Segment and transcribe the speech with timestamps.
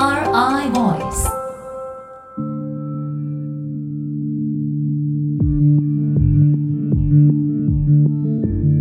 [0.00, 1.28] NRI Voice.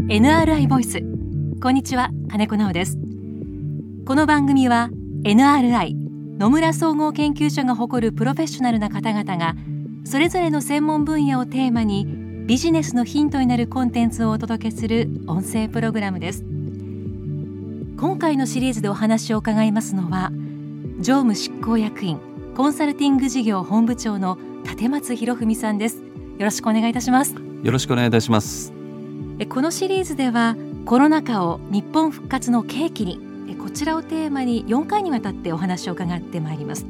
[0.08, 1.04] NRI ボイス
[1.62, 2.98] こんにちは金子直です。
[4.06, 4.92] この番組は
[5.26, 5.94] NRI
[6.38, 9.56] 野村総合研究所が誇るプロフェッショナルな方々が
[10.06, 12.08] それぞれの専門分野をテーマに
[12.48, 16.46] ビジネスのヒントになるコンテンツをお届けする音声プログラムです。
[17.98, 20.32] 今回のシリーズでお話を伺いますのは
[21.02, 22.20] 常務執行役員
[22.58, 25.96] コンサルティング事業本部長の立松博文さんです。
[25.98, 26.04] よ
[26.40, 27.36] ろしくお願いいたします。
[27.64, 28.74] よろしくお願いいたします。
[29.48, 36.86] このシリーズではコロナ禍を日本復活の契機にこちらをテーマに4回にわたってお話を伺ってまいります。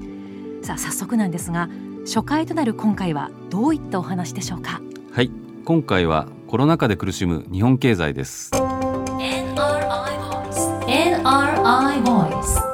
[0.63, 1.69] さあ早速なんですが
[2.05, 4.81] 初回となる今回はどういったお話でしょうか？
[5.11, 5.29] はい。
[5.65, 8.49] 今回はコロナ禍で苦しむ日本経済です。
[8.53, 8.73] NRI
[12.03, 12.68] Voice さて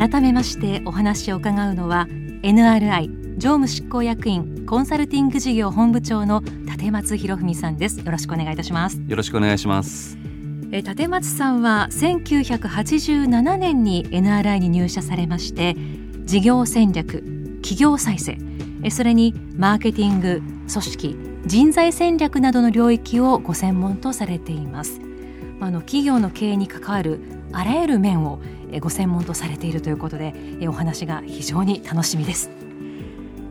[0.00, 2.06] 改めましてお話を伺うのは
[2.40, 8.00] NRI 常務執行役員コンサルティング事業本部長の立松博文さんです。
[8.00, 8.98] よろしくお願いいたします。
[9.06, 10.16] よろしくお願いします。
[10.72, 15.76] え立松さんは1987年に NRI に入社されまして
[16.24, 17.22] 事業戦略
[17.60, 18.38] 企業再生
[18.88, 24.98] それにマーケティング組織人材戦略などの領域をご専門とされています。
[25.60, 27.20] あの企業の経営に関わる
[27.52, 28.40] あらゆる面を
[28.78, 30.32] ご専門とされているということで
[30.68, 32.50] お話が非常に楽しみです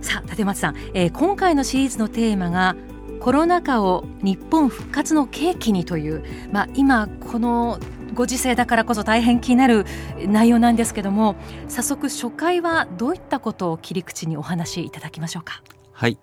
[0.02, 2.78] さあ立松さん、えー、今回のシリーズのテーマが
[3.20, 7.80] コロナ禍を日本復活の契機にという、まあ、今この
[8.14, 9.86] ご時世だからこそ大変気になる
[10.26, 11.36] 内容なんですけども
[11.68, 15.62] 早速初回はどういったことを切り口にお話しいただきましょうか？
[15.92, 16.18] はい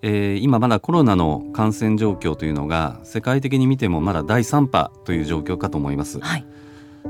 [0.00, 6.20] えー、今まだコロナの感染状況というのが世界的に見てもまだ第3波という状況かと思います。
[6.20, 6.46] はい、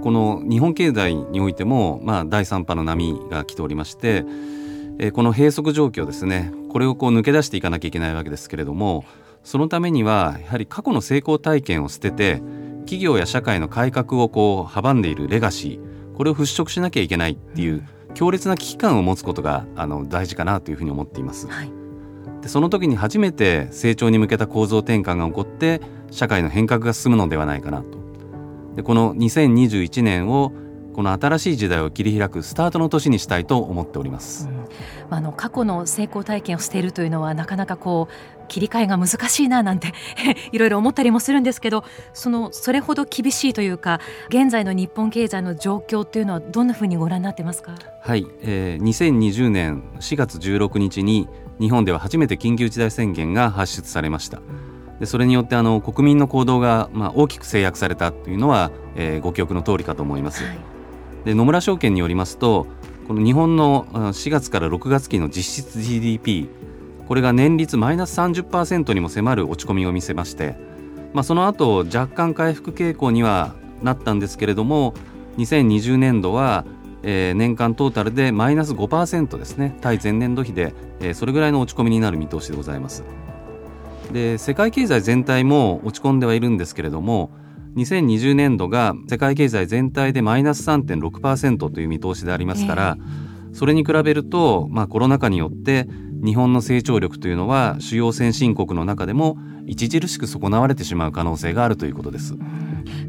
[0.03, 4.25] この日本経済においても、まあ、第3波の波が来ておりまして、
[4.99, 9.05] えー、この閉塞状況ですねこれをこう抜け出していかなきゃいけないわけですけれども
[9.45, 12.43] そのためにはやはり過去の成功体験を捨てて
[12.81, 21.47] 企業や社会の改革をこう阻んでいるレガシーこれを払拭しなきゃいけないっていう強烈な危機感を持つことがあの大事かなというふうに思っています。
[21.47, 21.79] はい
[22.43, 27.99] でその時に初めて成長に向けた構造転換が起こって社会の変革が進むのではないかなと
[28.79, 30.53] でこの2021年を
[30.95, 34.67] この新しい時代を切り開くスタートの年にしたいと思っております、うん、
[35.11, 39.95] あの過去の成功体験を捨てるというのはなかなかこう切り替えが難しいななんて
[40.53, 47.75] いろいろ思ったりもするんですけどそのそれほど厳しいというか現在の日本経済の状況っていうのはどんなふうにご覧になってますか？
[48.01, 51.29] はい、えー、2020年4月16日に
[51.59, 54.41] 日本では初めて緊急事態宣言が発出されました。
[55.01, 60.45] でそれによってあの国民の行動が、まあ、大きく制約されたというのは、えー、ご記憶の通りかと思います。
[60.45, 60.59] はい、
[61.25, 62.67] で野村証券によりますと
[63.07, 66.49] この日本の4月から6月期の実質 GDP
[67.07, 70.57] これが年率マイナス30%にも迫る落ち込みを見せまして、
[71.15, 74.93] まあ、その後若干回復傾向にはなったんですけれども
[75.39, 76.65] 2020年度は
[77.03, 79.77] えー、年間トータルでマイナス5%ですね。
[79.81, 83.05] 対前年度比で、えー、それぐらいの落ち込みになる見通しでございます
[84.13, 87.31] で世界経済全体も落ち込んではいるんですけれども
[87.77, 95.87] 2020年度が世界経済全体でマイナス3.6%という見通しでありますから、えー、それに比べると、まあ、コロナ禍によって
[96.25, 99.39] 日本の成長力というのは主要先進国の中でも
[99.71, 102.35] 著しく損なわれてしまう可能性があるということです。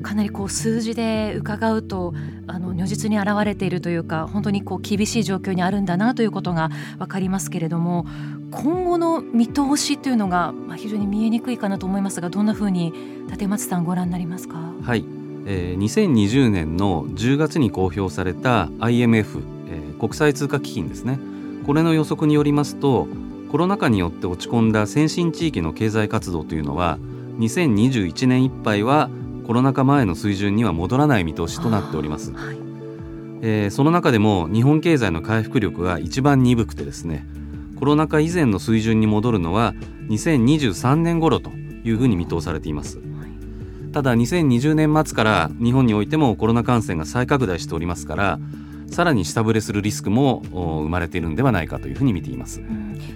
[0.01, 2.13] かなりこう数字で伺うと
[2.47, 8.05] あの如実に現れているというか本当にこう厳しい状況にあるんだなということが分かりますけれども
[8.51, 12.93] 今後の見通しというのが、まあ、非常に見えにくいかなと思いますがどんなふうに
[13.29, 14.57] 立松さんご覧になりますか？
[14.81, 15.05] はい、
[15.45, 21.19] えー、2020年の10月に公表された IMF、えー、国際通貨基金ですね
[21.65, 23.07] これの予測によりますと
[23.51, 26.99] コロナ禍によって落ち込んだ先進地域の経済活動というのは
[27.39, 29.09] 2021年いっぱいは
[29.47, 32.57] コロナ禍前の水準には戻らない見通しとなっております、はい、
[33.41, 37.25] えー、その中でも日本経済の回復力が一番鈍くてですね
[37.79, 39.73] コロナ禍以前の水準に戻るのは
[40.09, 42.99] 2023年頃というふうに見通されています、
[43.93, 48.39] ただ2020年末から日本においてもコロナ感染が再拡大しておりますから
[48.89, 52.61] さらに下振れするリスクも生まれているんではないかというふうに見ています。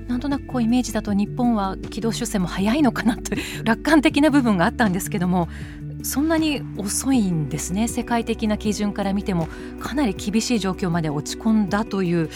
[0.07, 3.35] なんとなくこうイメージだと日本は軌道修正も早いのかなと
[3.65, 5.49] 楽観的な部分があったんですけども
[6.03, 7.87] そんなに遅いんですね。
[7.87, 9.47] 世界的な基準から見ても
[9.79, 12.29] かなり厳しい状況まで落ち込んだという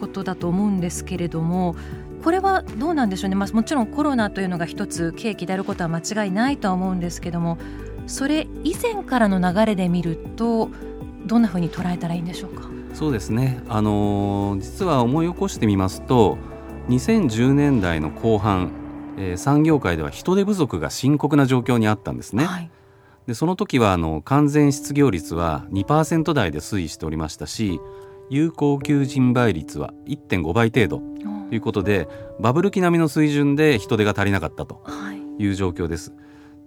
[0.00, 1.74] ことだと思うんですけれども
[2.22, 7.58] これはどうなんでしょうね、まあ、もちろんコロナというのが一つ契機であることは間違いないとは思うんですけども
[8.06, 10.70] それ以前からの流れで見ると
[11.26, 12.68] どんなふうに捉えたらいいんでしょうか？
[12.94, 16.38] そうですね、あのー、実は思い起こしてみますと
[16.88, 18.70] 2010年代の後半、
[19.18, 22.44] えー、産業界では人手不足が深刻な状況にあったんですね。
[22.44, 22.70] はい、
[23.26, 27.80] でその時はあの完全失業率は2%台で推移しておりましたし
[28.30, 30.98] 有効求人倍率は1.5倍程度
[31.48, 32.06] ということで
[32.38, 34.84] バブル期並みの水準で人手が足りなかったと
[35.40, 36.12] いう状況です。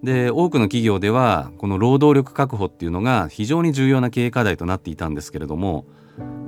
[0.02, 5.86] で多くの企業ではこの労働力確保っていうのが非常に重要な経営課題となっていたんですけれども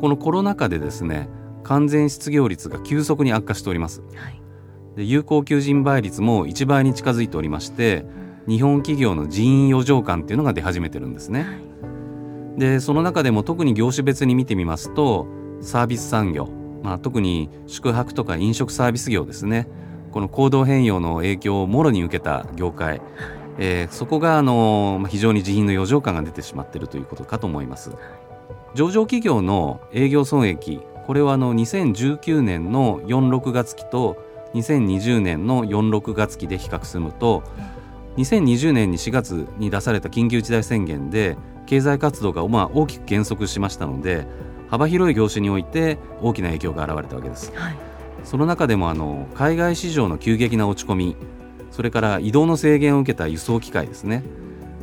[0.01, 1.29] このコロナ禍でですね
[1.63, 4.03] 完全失業率が急速に悪化しております。
[4.15, 4.41] はい、
[4.97, 8.05] で有効求人倍率も1倍に近づいておりまして、
[8.49, 11.43] 日本企業の人員余剰感っていうのが出始めてるんですね。
[11.43, 11.47] は
[12.57, 15.27] い、でその中でも特に業種別に見てみますと
[15.61, 16.49] サービス産業、
[16.83, 19.69] まあ、特に宿泊とか飲食サービス業ですね
[20.11, 23.01] この行動変容の影響をもろに受けた業界、
[23.59, 27.93] えー、そこがあの非常に人員の余剰感が出てしまっているということかと思います。
[28.75, 34.17] 上場企業の営業損益これはあの2019年の46月期と
[34.55, 37.43] 2020年の46月期で比較すると
[38.17, 41.37] 2020年に4月に出された緊急事態宣言で
[41.67, 44.27] 経済活動がまあ大きく減速しましたので
[44.69, 47.77] 幅広い業種において大きな影響が現れたわけです、はい、
[48.25, 51.17] その中でもあの海外市場の急激な落ち込み
[51.71, 54.23] それから移動の制限を受けた輸送機械ですね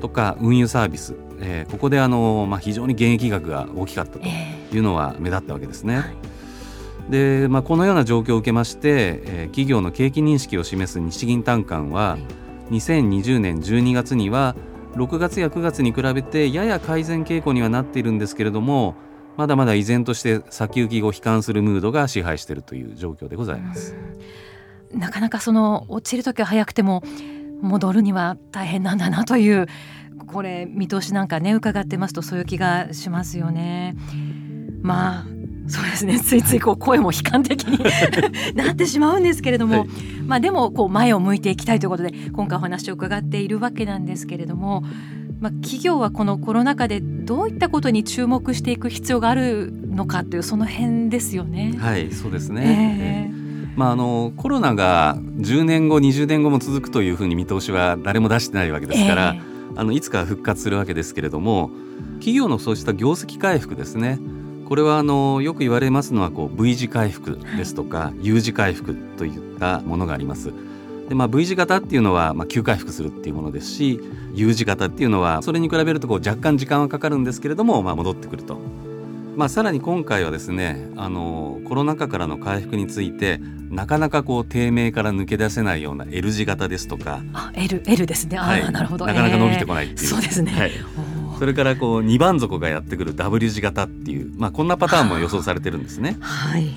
[0.01, 6.03] とか運輸サービス、えー、ここであの、まあ、非常に減益額が大きかったというのは目立ったわけですね。
[7.09, 12.17] えー、でまあ、このような状況を受けまして、えー、企業の景気認識を示す日銀短観は、は
[12.71, 14.55] い、2020年12月には
[14.95, 18.95] 6月や9月に比べてやや改善傾向にはなっているんですけれども
[19.37, 23.95] まだまだ依然として先行きを悲観するムードが支配しているという状況でございます。
[24.91, 27.03] なかなかその落ちる時は早くても
[27.61, 29.67] 戻るには大変なんだなという
[30.25, 33.95] これ見通しなんかね伺ってますとそういう気がしますよね。
[34.81, 35.25] まあ
[35.67, 36.19] そうですね。
[36.21, 37.79] ついついこう声も悲観的に
[38.55, 39.87] なってしまうんですけれども、はい、
[40.25, 44.83] まあでもこう前を向いていきたいということで今回お話を伺っているわけなんですけれども、
[45.39, 51.75] まあ、企業はこのコロナ禍でどういったことに注目していく必要があるのかというその辺ですよね。
[51.77, 53.47] はいそうですね、えー
[53.77, 61.69] まあ、あのコロナが10年後20年後も続くというふうに見通しは誰も出してないわけですから、えー、あのいつか復活するわけですけれども
[62.15, 64.19] 企業のそうした業績回復ですね
[64.65, 70.51] これはあのよく言われますのはこう V 字回復ですとか、はい、U 字回復といったものがあります。
[71.07, 74.01] でまあ、V 字型っていうのは、まあ、急回復するっていうものですし
[74.33, 78.59] U 字型っていうのはそれに比べるとこう若干時間はかかるんですけれども、まあ、戻ってくると。
[79.37, 83.39] まあ、さらに今回はですねあのコロナ禍からの回復について
[83.69, 88.39] なかなかこう低迷から抜け出せないような L 字型ですとかあ L, L ですね。
[88.39, 89.05] あ、はい、なるほど。
[89.05, 90.71] なかなか伸びてこないっていう、そうですね、はい、
[91.37, 96.17] それからこう2番底がやってくる W 字型っていう、まあ、こんなパターンも予想されてるんですね。
[96.21, 96.67] はい。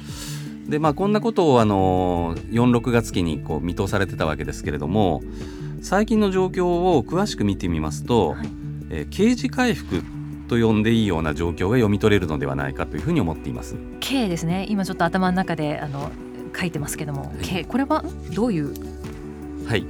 [0.69, 5.21] でまあ、こんなことをあの46月期にこう見通されてたわけですけれども
[5.81, 8.49] 最近の状況を詳しく見てみますと、はい、
[8.91, 10.05] えー、刑事回復
[10.51, 13.77] と呼んでいいような状況が読み取れるのではないかというふうに思っています。
[14.01, 14.67] K ですね。
[14.69, 16.11] 今ちょっと頭の中であの
[16.59, 18.05] 書いてますけども、経これは
[18.35, 18.75] どういう？
[19.67, 19.87] はい。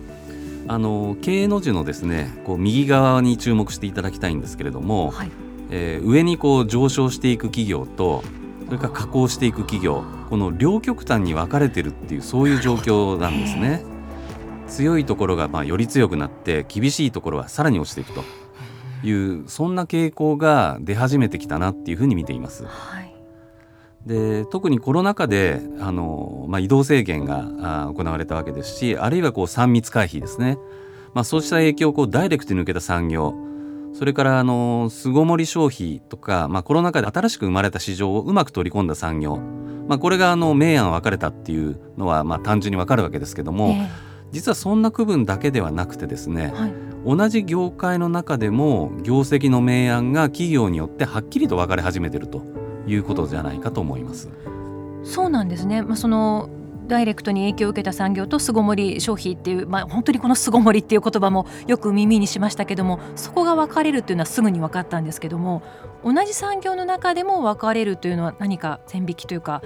[0.69, 5.31] あの経営の字のですねこう右側に注目していただきたいんですけれども、はい、
[5.70, 8.23] えー、上にこう上昇していく企業と
[8.67, 13.82] それから下降していく企業この両極端に分かれてるっていうそういう状況なんですね。
[14.69, 18.23] 強いところがまあより強くなって厳しいところはさらに落ちていくと
[19.03, 22.65] いうそんな傾向が出始めてきたなっていうふうに見ています。
[22.65, 23.11] はい。
[24.07, 30.57] で特にコロナ禍であの、まあ、移動制限が行われたわけですしあるいはこう3密回避ですね、
[31.13, 33.35] まあ、そうした影響をこうダイレクトに受けた産業。
[33.93, 39.39] それからあの巣ごもり消費とか、まあ、コロナ禍で新しく生まれた市場をうまく取り込んだ産業、
[39.89, 43.89] まあ、これがあの明暗分かれたっていうのはまあ単純に分かるわけですけども、えー、
[44.31, 46.73] 実はそんな区分だけではなくてですね、はい、
[47.05, 52.43] 同じ業界の中でも業績の明暗が企業によってはっきりと分かれ始めてると。
[52.87, 54.31] いうことじゃないかと思います。
[55.05, 56.49] そうなんですね、まあ、その
[56.89, 65.63] ダイレクトに影響を受けた産業と巣ごもり消費っていう、まあ、本当にこの巣ごもりっていう言葉もよく耳にしましたけどもそこが分かれるっていうのはすぐに分かったんですけども
[66.03, 69.63] 同じ産業の中でも分かれるというのは何か線引きというか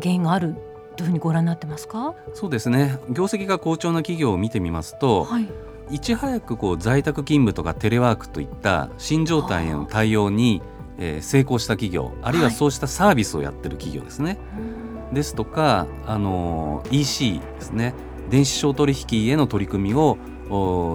[0.00, 0.54] 原因がある
[0.96, 2.14] というふうにご覧になってますか？
[2.34, 5.48] そうですね業績が好調な企業を見てみますと、はい、
[5.90, 10.62] いち早くこう在宅勤務とかテレワークといった新状態への対応に
[11.00, 14.38] えー、成功した企業あるいはそうしたサービスをやってる企業ですね。
[14.54, 17.94] はい、ですとか、あの EC ですね。
[18.28, 20.18] 電子商取引への取り組みを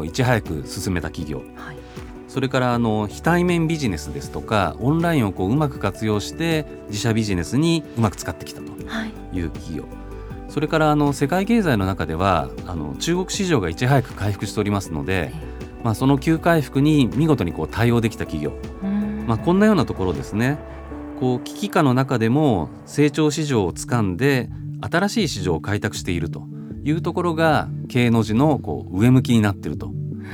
[0.06, 1.78] いち早く進めた企業、はい、
[2.30, 8.72] それからあの非対面ビジネスですとかオンラインをこううまく活用して自社ビジネスにうまく使ってきたと
[9.06, 9.40] い。
[9.42, 9.92] う企業、はい、
[10.50, 15.32] それからあの世界経済の中ではあの中国市場がいち早く回復しておりますので、
[15.84, 18.54] まあ、その急回復に見事にこう対応できた企業、
[19.28, 20.58] まあ、こんなようなところですね。
[21.20, 24.50] こう危機下の中でも成長市場をつかんで
[24.82, 26.44] 新しい市場を開拓していると
[26.84, 29.92] いうところが経営の字のこう上向きになっていると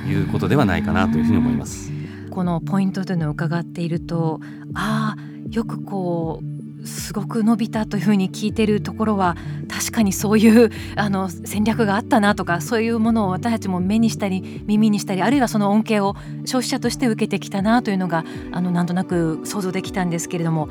[0.08, 1.92] いうことではないかなというふうに思います。
[2.32, 4.40] このポイントというのを伺っていると
[4.74, 9.36] ああよくこうすごく伸びたというふうに聞いているところは
[9.70, 20.70] 確かにそういうあの戦略があったなとかそういうものを私たちも目にしたり耳にしたりあるいはその恩恵を消費者として受けてきたなというのがあのなんとなく想像できたんですけれども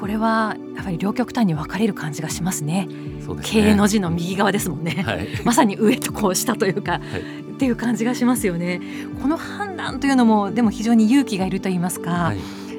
[0.00, 2.86] これはやっぱり両極端に分かれる感じがしますね。
[3.22, 3.40] すね。
[3.42, 8.80] 経営の字の右側ですもんね、はい、 まさに上とこう下というか、はい、っていう感じがしますよね。
[9.22, 12.36] この判断というのもでも非常に勇気がいると言いますか、はい、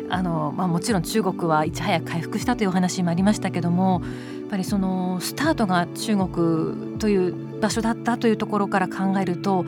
[0.10, 4.02] あのまあ、もちろん中国はいち早く回復したというお話もありましたけども
[4.42, 9.66] やっぱりそのスタートが中国という場所だったというところから考えると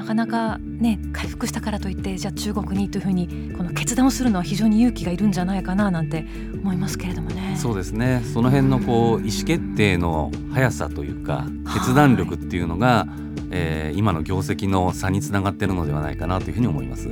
[0.00, 7.54] なかなかね回復したからといってじゃあ中国にというふうにこの決断をするのは非常に勇気がいるんじゃないかななんて思いますけれどもね。
[7.56, 13.06] そうですねその辺のこう意思決定の速さというか決断力っていうのが、
[13.50, 17.10] えー、今の業績の差につながっているのではないかなというふうに思います。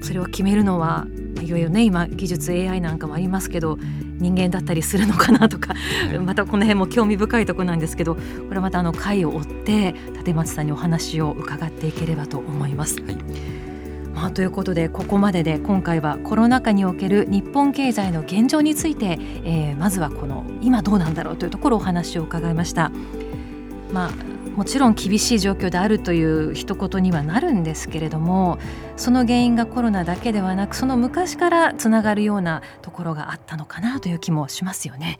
[0.00, 1.06] それを決めるのは
[1.40, 3.78] いよいよね今技術 AI なんかもありますけど
[4.18, 8.20] 人間だったりするのかなとか、はい、またこの辺も興味深いところなんですけどこ
[8.52, 13.00] れまたあの回を追って立松さんにお話を伺っていければと思います。
[13.02, 13.16] はい
[14.14, 22.92] まあ、ということでここまでで今回はコロナ禍における日本経済の現状について、えー、まずはこの今どうなんだろうというところお話を伺いました。
[23.90, 24.12] まあ
[24.56, 28.58] もちろん厳しい状況であるという一言にはなるんですけれども
[28.96, 35.18] その原因がコロナだけではなくその昔からつながるようなところがあったのかなという気もしますよね。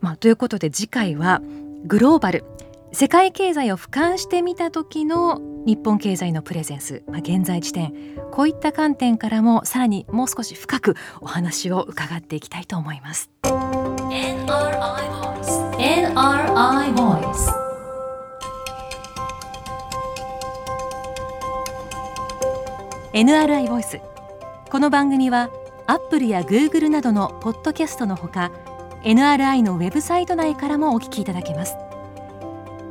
[0.00, 1.40] まあ、ということで次回は
[1.84, 2.44] グローバル。
[2.92, 7.92] 世界経済を俯瞰してみた時の日本経済のプレゼンス、まあ、現在地点。
[8.30, 13.30] こういった観点からもさらにもう少し深くお話を伺っていきたいと思います。
[13.42, 14.46] NRI
[15.10, 17.63] Voice NRI Voice
[23.14, 24.00] NRI ボイス。
[24.72, 25.48] この番組は
[25.86, 28.50] アップルやグーグルなどのポッドキャストのほか
[29.04, 31.76] NRI のウェブサイト内からもお聞きいただけます。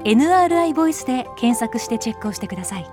[0.05, 2.89] NRI ボイスで検索してチェックをしてください。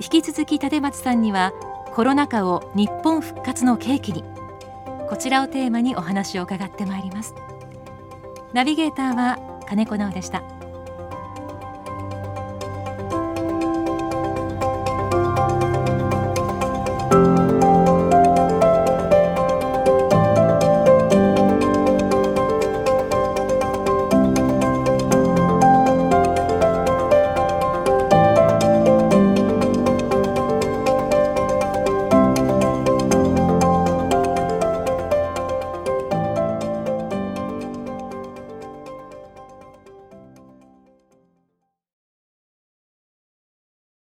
[0.00, 1.52] 引き続き立松さんには
[1.92, 4.24] コロナ禍を日本復活の契機に
[5.10, 7.34] こちらをテーマにお話を伺ってまいります。
[8.54, 9.38] ナビゲーターは
[9.68, 10.53] 金子直でした。